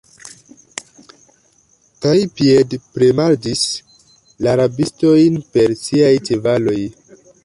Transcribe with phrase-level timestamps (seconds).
[2.05, 3.61] kaj piedpremadis
[4.47, 6.79] la rabistojn per siaj ĉevaloj.